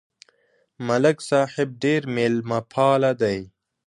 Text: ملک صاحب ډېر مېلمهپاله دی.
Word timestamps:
ملک 0.87 1.17
صاحب 1.29 1.69
ډېر 1.83 2.01
مېلمهپاله 2.15 3.11
دی. 3.21 3.37